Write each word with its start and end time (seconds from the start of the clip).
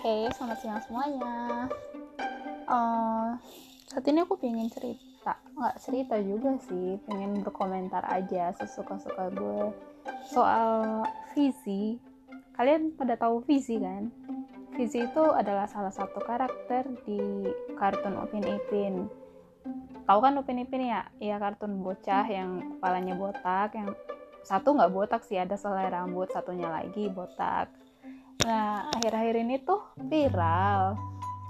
Oke, 0.00 0.32
selamat 0.32 0.58
siang 0.64 0.80
semuanya. 0.80 1.68
Uh, 2.64 3.36
saat 3.84 4.00
ini 4.08 4.24
aku 4.24 4.40
pengen 4.40 4.72
cerita, 4.72 5.36
nggak 5.52 5.76
cerita 5.76 6.16
juga 6.24 6.56
sih, 6.56 6.96
pengen 7.04 7.44
berkomentar 7.44 8.08
aja 8.08 8.48
sesuka-suka 8.56 9.28
gue 9.28 9.76
soal 10.32 11.04
visi. 11.36 12.00
Kalian 12.56 12.96
pada 12.96 13.20
tahu 13.20 13.44
visi 13.44 13.76
kan? 13.76 14.08
Visi 14.72 15.04
itu 15.04 15.24
adalah 15.36 15.68
salah 15.68 15.92
satu 15.92 16.16
karakter 16.24 16.88
di 17.04 17.52
kartun 17.76 18.24
Upin 18.24 18.48
Ipin. 18.48 19.04
Tahu 20.08 20.18
kan 20.24 20.32
Upin 20.40 20.64
Ipin 20.64 20.96
ya? 20.96 21.12
Iya 21.20 21.36
kartun 21.36 21.84
bocah 21.84 22.24
yang 22.24 22.80
kepalanya 22.80 23.20
botak, 23.20 23.76
yang 23.76 23.92
satu 24.48 24.72
nggak 24.80 24.96
botak 24.96 25.28
sih, 25.28 25.36
ada 25.36 25.60
selai 25.60 25.92
rambut, 25.92 26.32
satunya 26.32 26.72
lagi 26.72 27.12
botak 27.12 27.68
Nah, 28.44 28.88
akhir-akhir 28.96 29.34
ini 29.44 29.60
tuh 29.64 29.80
viral. 30.00 30.96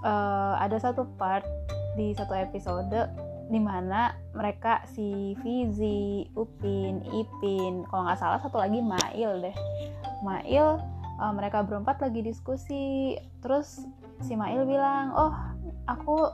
Uh, 0.01 0.57
ada 0.57 0.80
satu 0.80 1.05
part 1.21 1.45
di 1.95 2.16
satu 2.16 2.33
episode 2.33 3.11
di 3.51 3.59
mana 3.59 4.15
mereka 4.33 4.87
si 4.87 5.35
Fizi, 5.43 6.25
Upin, 6.39 7.03
Ipin, 7.11 7.83
kalau 7.91 8.07
nggak 8.07 8.21
salah 8.23 8.39
satu 8.39 8.63
lagi 8.63 8.79
Mail 8.79 9.43
deh. 9.43 9.57
Mail 10.23 10.79
uh, 11.19 11.33
mereka 11.35 11.66
berempat 11.66 11.99
lagi 11.99 12.23
diskusi. 12.23 13.19
Terus 13.43 13.85
si 14.23 14.38
Mail 14.38 14.65
bilang, 14.65 15.11
"Oh, 15.13 15.35
aku 15.91 16.30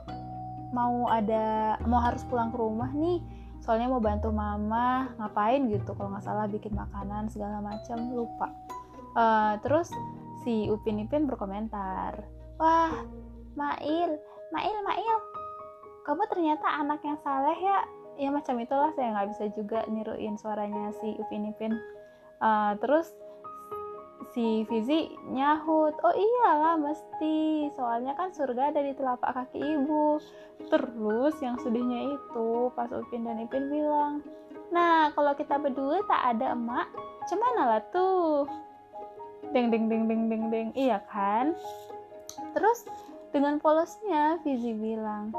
mau 0.77 1.09
ada 1.09 1.75
mau 1.89 2.05
harus 2.05 2.23
pulang 2.29 2.53
ke 2.53 2.57
rumah 2.61 2.93
nih." 2.93 3.25
Soalnya 3.65 3.91
mau 3.91 3.99
bantu 3.99 4.31
mama 4.31 5.11
ngapain 5.19 5.67
gitu 5.73 5.97
kalau 5.97 6.13
nggak 6.15 6.23
salah 6.23 6.47
bikin 6.47 6.77
makanan 6.77 7.27
segala 7.33 7.59
macam 7.59 7.99
lupa. 8.15 8.53
Uh, 9.17 9.57
terus 9.65 9.89
si 10.47 10.71
Upin 10.71 11.03
Ipin 11.03 11.27
berkomentar, 11.27 12.23
Wah, 12.63 12.95
Mail, 13.59 14.15
Mail, 14.55 14.79
Mail, 14.87 15.17
kamu 16.07 16.23
ternyata 16.31 16.67
anak 16.79 17.03
yang 17.03 17.19
saleh 17.27 17.59
ya. 17.59 17.83
Ya 18.17 18.31
macam 18.33 18.57
itulah 18.63 18.95
saya 18.95 19.13
nggak 19.13 19.29
bisa 19.35 19.45
juga 19.59 19.85
niruin 19.91 20.39
suaranya 20.39 20.95
si 21.03 21.19
Upin 21.19 21.51
Ipin. 21.51 21.75
Uh, 22.39 22.79
terus 22.79 23.11
si 24.33 24.63
Fizi 24.71 25.13
nyahut, 25.35 25.99
oh 26.01 26.15
iyalah 26.15 26.79
mesti, 26.79 27.69
soalnya 27.75 28.15
kan 28.15 28.31
surga 28.31 28.71
ada 28.71 28.81
di 28.87 28.95
telapak 28.95 29.35
kaki 29.35 29.59
ibu. 29.59 30.23
Terus 30.71 31.35
yang 31.43 31.59
sedihnya 31.59 32.17
itu 32.17 32.71
pas 32.73 32.89
Upin 32.95 33.27
dan 33.27 33.43
Ipin 33.43 33.67
bilang, 33.69 34.23
nah 34.71 35.11
kalau 35.13 35.35
kita 35.35 35.59
berdua 35.59 36.01
tak 36.07 36.39
ada 36.39 36.55
emak, 36.55 36.89
cemana 37.29 37.63
lah 37.77 37.83
tuh 37.91 38.49
deng 39.55 39.73
deng 39.73 39.89
deng 39.89 40.05
deng 40.09 40.23
deng 40.29 40.45
deng 40.53 40.69
iya 40.77 41.01
kan? 41.09 41.57
Terus 42.53 42.85
dengan 43.35 43.61
polosnya 43.61 44.41
Fizi 44.41 44.73
bilang 44.73 45.35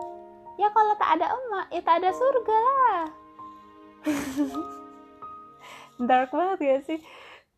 ya 0.58 0.74
kalau 0.74 0.94
tak 0.98 1.22
ada 1.22 1.34
emak 1.34 1.66
ya 1.70 1.82
tak 1.86 1.96
ada 2.02 2.10
surga 2.14 2.58
lah. 2.58 3.04
Dark 6.08 6.30
banget 6.30 6.60
ya 6.62 6.78
sih? 6.86 7.00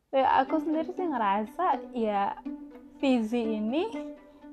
Ya, 0.09 0.25
aku 0.41 0.63
sendiri 0.63 0.89
sih 0.95 1.05
ngerasa 1.05 1.65
ya 1.93 2.33
Fizi 2.97 3.59
ini 3.59 3.91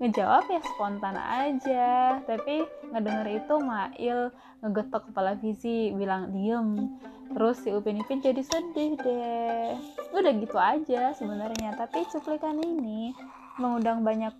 ngejawab 0.02 0.50
ya 0.50 0.60
spontan 0.74 1.16
aja. 1.16 2.18
Tapi 2.26 2.66
ngedenger 2.92 3.42
itu 3.42 3.54
Mail 3.62 4.20
ngegetok 4.62 5.10
kepala 5.10 5.38
Fizi 5.38 5.94
bilang 5.94 6.34
diem 6.34 6.98
terus 7.32 7.62
si 7.62 7.72
Upin 7.74 8.02
Ipin 8.02 8.22
jadi 8.22 8.42
sedih 8.42 8.98
deh. 9.00 9.74
Udah 10.14 10.32
gitu 10.36 10.56
aja 10.58 11.14
sebenarnya 11.16 11.74
tapi 11.74 12.06
cuplikan 12.10 12.58
ini 12.62 13.16
mengundang 13.56 14.04
banyak 14.04 14.32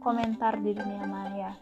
komentar 0.00 0.56
di 0.62 0.72
dunia 0.72 1.04
maya. 1.04 1.52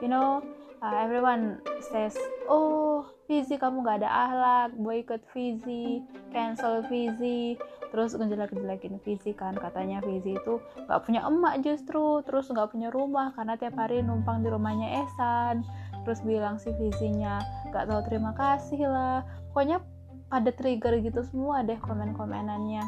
You 0.00 0.08
know 0.08 0.40
uh, 0.80 0.96
everyone 0.96 1.60
says 1.92 2.16
oh 2.48 3.04
Fizi 3.30 3.62
kamu 3.62 3.86
gak 3.86 4.02
ada 4.02 4.10
ahlak 4.10 4.74
boycott 4.74 5.22
Fizi 5.30 6.02
cancel 6.34 6.82
Fizi. 6.90 7.54
Terus 7.90 8.14
ngejelek-jelekin 8.14 9.02
Fizi 9.02 9.34
kan 9.34 9.58
katanya 9.58 10.02
Fizi 10.02 10.38
itu 10.38 10.62
gak 10.86 11.06
punya 11.06 11.26
emak 11.26 11.62
justru 11.62 12.22
terus 12.26 12.50
gak 12.50 12.70
punya 12.74 12.90
rumah 12.90 13.34
karena 13.34 13.58
tiap 13.58 13.74
hari 13.78 14.02
numpang 14.02 14.42
di 14.42 14.48
rumahnya 14.50 15.06
Esan 15.06 15.66
terus 16.06 16.24
bilang 16.24 16.56
si 16.56 16.72
Fizinya 16.74 17.42
gak 17.70 17.86
tahu 17.86 18.00
terima 18.06 18.32
kasih 18.34 18.86
lah. 18.88 19.22
Pokoknya 19.50 19.82
pada 20.30 20.54
trigger 20.54 21.02
gitu 21.02 21.26
semua 21.26 21.66
deh 21.66 21.76
komen-komenannya. 21.82 22.86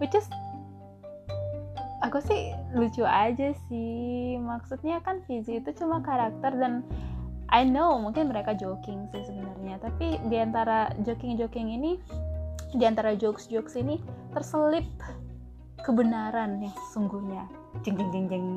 Which 0.00 0.16
is 0.16 0.26
aku 2.00 2.24
sih 2.24 2.56
lucu 2.72 3.04
aja 3.04 3.52
sih. 3.68 4.40
Maksudnya 4.40 5.04
kan 5.04 5.20
Fizi 5.28 5.60
itu 5.60 5.70
cuma 5.76 6.00
karakter 6.00 6.56
dan 6.56 6.82
I 7.52 7.66
know 7.68 8.00
mungkin 8.00 8.32
mereka 8.32 8.56
joking 8.56 9.06
sih 9.12 9.22
sebenarnya. 9.22 9.78
Tapi 9.84 10.18
di 10.26 10.36
antara 10.40 10.90
joking-joking 11.04 11.68
ini 11.76 12.00
di 12.74 12.84
antara 12.86 13.12
jokes-jokes 13.18 13.74
ini 13.76 13.98
terselip 14.30 14.86
kebenaran 15.82 16.60
yang 16.62 16.74
sesungguhnya 16.88 17.44
jeng 17.82 17.98
jeng 17.98 18.10
jeng 18.12 18.26
jeng. 18.30 18.48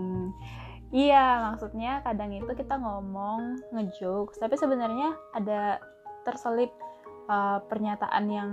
Iya 0.93 1.49
maksudnya 1.49 2.05
kadang 2.05 2.29
itu 2.37 2.53
kita 2.53 2.77
ngomong 2.77 3.57
ngejokes 3.73 4.37
tapi 4.37 4.53
sebenarnya 4.53 5.17
ada 5.33 5.81
terselip 6.21 6.69
uh, 7.27 7.59
pernyataan 7.67 8.25
yang 8.27 8.51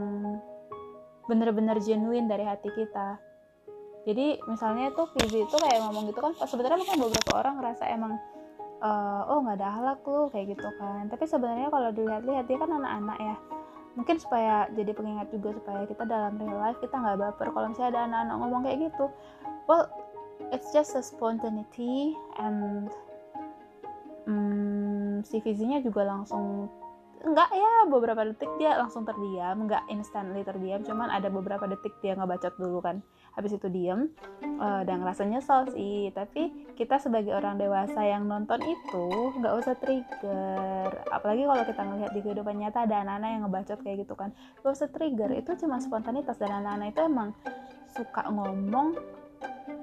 bener-bener 1.30 1.78
genuine 1.78 2.26
dari 2.26 2.42
hati 2.42 2.70
kita. 2.74 3.18
Jadi 4.08 4.40
misalnya 4.48 4.90
tuh 4.96 5.06
Fizi 5.14 5.44
itu 5.44 5.56
kayak 5.60 5.84
ngomong 5.84 6.08
gitu 6.10 6.18
kan 6.18 6.32
sebenarnya 6.48 6.80
mungkin 6.80 6.98
beberapa 7.04 7.30
orang 7.36 7.54
ngerasa 7.60 7.84
emang 7.92 8.16
uh, 8.80 9.28
oh 9.28 9.44
nggak 9.44 9.60
ada 9.60 9.68
halak 9.76 10.00
lu 10.08 10.26
kayak 10.32 10.56
gitu 10.56 10.68
kan. 10.80 11.06
Tapi 11.06 11.24
sebenarnya 11.28 11.68
kalau 11.68 11.92
dilihat-lihat 11.92 12.44
dia 12.48 12.58
kan 12.58 12.70
anak-anak 12.72 13.18
ya. 13.20 13.36
Mungkin 13.94 14.16
supaya 14.22 14.66
jadi 14.72 14.90
pengingat 14.96 15.28
juga 15.34 15.54
supaya 15.54 15.84
kita 15.84 16.02
dalam 16.08 16.38
real 16.40 16.58
life 16.58 16.78
kita 16.80 16.94
nggak 16.96 17.18
baper 17.20 17.48
kalau 17.52 17.66
misalnya 17.68 17.90
ada 17.94 18.02
anak-anak 18.08 18.36
ngomong 18.40 18.60
kayak 18.64 18.78
gitu. 18.90 19.06
Well 19.68 19.84
it's 20.48 20.72
just 20.72 20.96
a 20.96 21.04
spontaneity 21.04 22.16
and 22.40 22.88
um, 24.24 25.20
si 25.22 25.44
Fizinya 25.44 25.84
juga 25.84 26.08
langsung 26.08 26.72
enggak 27.20 27.52
ya 27.52 27.84
beberapa 27.84 28.24
detik 28.24 28.48
dia 28.56 28.80
langsung 28.80 29.04
terdiam 29.04 29.68
enggak 29.68 29.84
instantly 29.92 30.40
terdiam 30.40 30.80
cuman 30.80 31.12
ada 31.12 31.28
beberapa 31.28 31.68
detik 31.68 31.92
dia 32.00 32.16
ngebacot 32.16 32.56
dulu 32.56 32.80
kan. 32.80 33.04
Habis 33.36 33.60
itu 33.60 33.68
diem 33.68 34.08
uh, 34.58 34.82
dan 34.88 35.04
rasanya 35.04 35.38
nyesel 35.38 35.68
sih. 35.70 36.08
Tapi 36.16 36.72
kita 36.74 36.96
sebagai 36.96 37.36
orang 37.36 37.60
dewasa 37.60 38.00
yang 38.02 38.24
nonton 38.24 38.58
itu 38.64 39.06
nggak 39.36 39.54
usah 39.54 39.74
trigger. 39.76 40.90
Apalagi 41.12 41.44
kalau 41.44 41.64
kita 41.68 41.82
ngelihat 41.84 42.12
di 42.16 42.20
kehidupan 42.24 42.56
nyata 42.56 42.88
ada 42.88 42.96
anak-anak 43.04 43.30
yang 43.30 43.42
ngebacot 43.46 43.78
kayak 43.84 43.96
gitu 44.02 44.14
kan. 44.16 44.30
Nggak 44.64 44.72
usah 44.72 44.88
trigger 44.88 45.30
itu 45.36 45.50
cuma 45.60 45.76
spontanitas. 45.78 46.40
Dan 46.40 46.50
anak-anak 46.50 46.96
itu 46.96 47.00
emang 47.04 47.28
suka 47.92 48.22
ngomong 48.32 48.96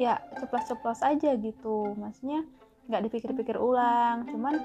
ya 0.01 0.17
ceplos-ceplos 0.41 1.05
aja 1.05 1.37
gitu. 1.37 1.93
Maksudnya 1.95 2.43
nggak 2.87 3.03
dipikir-pikir 3.11 3.59
ulang 3.59 4.23
cuman 4.31 4.63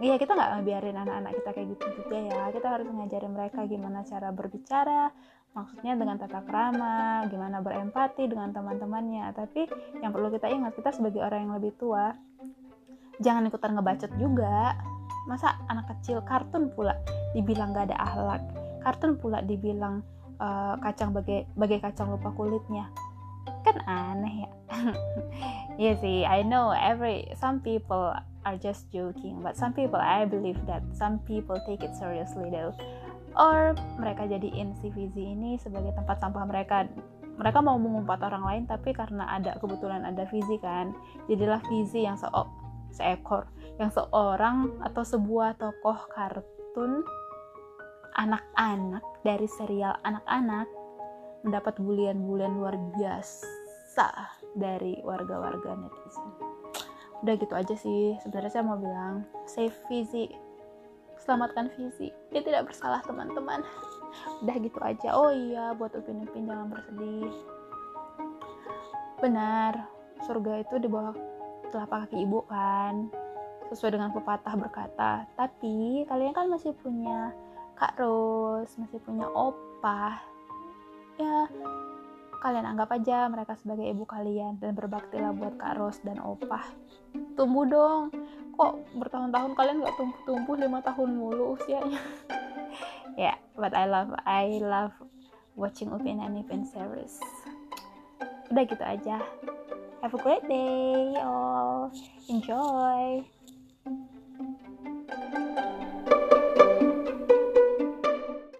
Iya 0.00 0.16
kita 0.16 0.32
nggak 0.32 0.50
ngebiarin 0.56 0.96
anak-anak 0.96 1.32
kita 1.36 1.50
kayak 1.52 1.68
gitu 1.76 1.86
juga 2.00 2.16
ya. 2.16 2.42
Kita 2.54 2.66
harus 2.72 2.86
ngajarin 2.88 3.32
mereka 3.32 3.58
gimana 3.68 4.00
cara 4.08 4.28
berbicara 4.32 5.12
maksudnya 5.52 5.92
dengan 6.00 6.16
tata 6.16 6.40
krama 6.48 7.28
gimana 7.28 7.60
berempati 7.60 8.24
dengan 8.24 8.56
teman-temannya. 8.56 9.36
Tapi 9.36 9.68
yang 10.00 10.14
perlu 10.14 10.32
kita 10.32 10.48
ingat 10.48 10.72
kita 10.72 10.96
sebagai 10.96 11.20
orang 11.20 11.44
yang 11.44 11.54
lebih 11.60 11.76
tua 11.76 12.16
jangan 13.20 13.44
ikutan 13.44 13.76
ngebacot 13.76 14.12
juga. 14.16 14.78
Masa 15.28 15.54
anak 15.70 15.92
kecil 15.98 16.24
kartun 16.24 16.72
pula 16.72 16.96
dibilang 17.36 17.76
gak 17.76 17.92
ada 17.92 17.96
akhlak. 18.00 18.42
Kartun 18.82 19.20
pula 19.20 19.38
dibilang 19.44 20.02
uh, 20.40 20.74
kacang 20.82 21.14
bagai 21.14 21.46
bagai 21.54 21.78
kacang 21.78 22.10
lupa 22.10 22.32
kulitnya. 22.34 22.88
Kan 23.62 23.78
aneh 23.86 24.46
ya 24.46 24.61
yeah, 25.82 25.96
sih 26.00 26.24
I 26.24 26.42
know 26.42 26.72
every 26.72 27.28
some 27.36 27.60
people 27.60 28.12
are 28.42 28.58
just 28.58 28.90
joking 28.90 29.40
but 29.40 29.54
some 29.54 29.72
people 29.72 30.00
I 30.00 30.24
believe 30.26 30.58
that 30.66 30.82
some 30.96 31.20
people 31.24 31.60
take 31.68 31.84
it 31.84 31.94
seriously 31.96 32.50
though. 32.50 32.74
Or 33.32 33.72
mereka 33.96 34.28
jadiin 34.28 34.76
Fizi 34.84 35.32
ini 35.32 35.56
sebagai 35.56 35.96
tempat 35.96 36.20
sampah 36.20 36.44
mereka. 36.44 36.84
Mereka 37.40 37.64
mau 37.64 37.80
mengumpat 37.80 38.20
orang 38.20 38.44
lain 38.44 38.62
tapi 38.68 38.92
karena 38.92 39.24
ada 39.24 39.56
kebetulan 39.56 40.04
ada 40.04 40.28
Fizi 40.28 40.60
kan? 40.60 40.92
Jadilah 41.32 41.64
Fizi 41.64 42.04
yang 42.04 42.20
se 42.20 42.28
seekor 42.92 43.48
yang 43.80 43.88
seorang 43.88 44.76
atau 44.84 45.00
sebuah 45.00 45.56
tokoh 45.56 45.96
kartun 46.12 47.00
anak-anak 48.20 49.00
dari 49.24 49.48
serial 49.48 49.96
anak-anak 50.04 50.68
mendapat 51.40 51.74
bulian-bulian 51.80 52.52
luar 52.52 52.76
biasa 52.92 54.41
dari 54.56 55.00
warga-warga 55.04 55.76
netizen. 55.76 56.28
Udah 57.22 57.34
gitu 57.38 57.54
aja 57.54 57.74
sih 57.78 58.18
sebenarnya 58.20 58.50
saya 58.50 58.64
mau 58.66 58.78
bilang 58.78 59.22
save 59.46 59.74
visi 59.86 60.26
selamatkan 61.22 61.70
visi 61.78 62.10
dia 62.34 62.42
tidak 62.42 62.66
bersalah 62.70 62.98
teman-teman. 63.06 63.62
Udah 64.42 64.56
gitu 64.58 64.78
aja. 64.82 65.14
Oh 65.14 65.30
iya 65.30 65.70
buat 65.78 65.94
upin-upin 65.94 66.50
jangan 66.50 66.68
bersedih. 66.68 67.30
Benar 69.22 69.86
surga 70.26 70.66
itu 70.66 70.74
di 70.82 70.88
bawah 70.90 71.14
telapak 71.70 72.10
kaki 72.10 72.26
ibu 72.26 72.42
kan. 72.50 73.06
Sesuai 73.70 73.96
dengan 73.96 74.10
pepatah 74.10 74.54
berkata. 74.58 75.24
Tapi 75.38 76.04
kalian 76.10 76.34
kan 76.34 76.50
masih 76.50 76.74
punya 76.82 77.30
kak 77.78 77.96
Ros 78.02 78.74
masih 78.76 78.98
punya 79.00 79.30
opah. 79.30 80.18
Ya 81.16 81.46
kalian 82.42 82.66
anggap 82.66 82.90
aja 82.90 83.30
mereka 83.30 83.54
sebagai 83.54 83.86
ibu 83.86 84.02
kalian 84.02 84.58
dan 84.58 84.74
berbaktilah 84.74 85.30
buat 85.30 85.54
kak 85.54 85.78
Ros 85.78 86.02
dan 86.02 86.18
opah. 86.18 86.66
Tumbuh 87.38 87.62
dong. 87.70 88.10
Kok 88.58 88.98
bertahun-tahun 88.98 89.54
kalian 89.54 89.78
nggak 89.78 89.94
tumbuh-tumbuh? 89.94 90.58
Lima 90.58 90.82
tahun 90.82 91.10
mulu 91.14 91.54
usianya. 91.54 92.02
Ya 93.12 93.36
yeah, 93.36 93.38
but 93.60 93.76
I 93.76 93.84
love 93.84 94.08
I 94.24 94.56
love 94.56 94.96
watching 95.52 95.92
Upin 95.92 96.16
and 96.24 96.40
Ipin 96.40 96.64
series. 96.64 97.20
Udah 98.48 98.64
gitu 98.64 98.80
aja. 98.80 99.20
Have 100.00 100.16
a 100.16 100.20
great 100.24 100.40
day 100.48 101.12
all 101.20 101.92
enjoy 102.32 103.20